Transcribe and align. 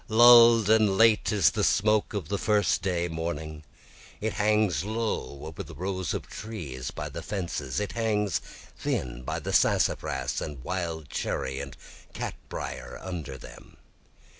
Lull'd 0.07 0.67
and 0.67 0.97
late 0.97 1.31
is 1.31 1.51
the 1.51 1.63
smoke 1.63 2.15
of 2.15 2.27
the 2.27 2.39
First 2.39 2.81
day 2.81 3.07
morning, 3.07 3.63
It 4.19 4.33
hangs 4.33 4.83
low 4.83 5.45
over 5.45 5.61
the 5.61 5.75
rows 5.75 6.15
of 6.15 6.25
trees 6.25 6.89
by 6.89 7.07
the 7.07 7.21
fences, 7.21 7.79
It 7.79 7.91
hangs 7.91 8.39
thin 8.39 9.21
by 9.21 9.37
the 9.37 9.53
sassafras 9.53 10.41
and 10.41 10.63
wild 10.63 11.09
cherry 11.09 11.59
and 11.59 11.77
cat 12.13 12.33
brier 12.49 12.99
under 13.03 13.37
them. 13.37 13.77